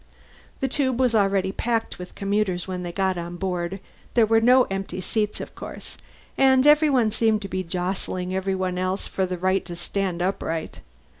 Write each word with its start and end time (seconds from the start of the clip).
The 0.61 0.67
tube 0.67 0.99
was 0.99 1.13
already 1.13 1.51
packed 1.51 1.99
with 1.99 2.15
commuters 2.15 2.67
when 2.67 2.81
they 2.81 2.91
got 2.91 3.19
aboard; 3.19 3.79
there 4.15 4.25
were 4.25 4.41
no 4.41 4.63
empty 4.71 4.99
seats, 4.99 5.39
of 5.39 5.53
course, 5.53 5.95
and 6.39 6.65
everyone 6.65 7.11
seemed 7.11 7.43
to 7.43 7.47
be 7.47 7.63
jostling 7.63 8.33
everyone 8.35 8.79
else 8.79 9.05
for 9.05 9.27
the 9.27 9.37
right 9.37 9.63
to 9.65 9.75
stand 9.75 10.23
upright. 10.23 10.79